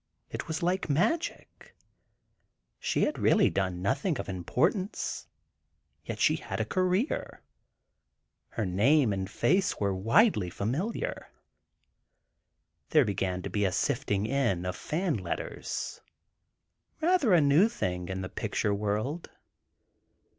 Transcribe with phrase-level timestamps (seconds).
[0.31, 1.75] It was like magic.
[2.79, 5.27] She had really done nothing of importance,
[6.03, 7.45] yet she had a "career"—her
[8.65, 11.27] name and face were widely familiar.
[12.89, 16.01] There began to be a sifting in of "fan" letters—rather
[17.31, 19.29] a new thing in the picture world.